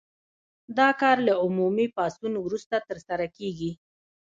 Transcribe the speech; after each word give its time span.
دا 0.77 0.89
کار 1.01 1.17
له 1.27 1.33
عمومي 1.43 1.87
پاڅون 1.95 2.33
وروسته 2.39 2.75
ترسره 2.89 3.25
کیږي. 3.37 3.71